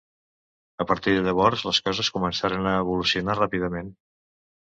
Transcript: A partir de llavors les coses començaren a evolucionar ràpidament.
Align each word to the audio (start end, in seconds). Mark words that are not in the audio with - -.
A 0.85 0.85
partir 0.91 1.11
de 1.17 1.25
llavors 1.27 1.65
les 1.67 1.79
coses 1.89 2.09
començaren 2.15 2.71
a 2.71 2.73
evolucionar 2.85 3.37
ràpidament. 3.41 3.93